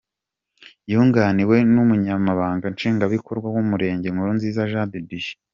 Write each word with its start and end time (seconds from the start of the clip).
Yunganiwe 0.91 1.57
n’Umunyamabanga 1.73 2.65
Nshingwabikorwa 2.73 3.47
w’umurenge 3.55 4.07
Nkurunziza 4.09 4.63
Jean 4.71 4.89
de 4.93 4.99
Dieu. 5.09 5.33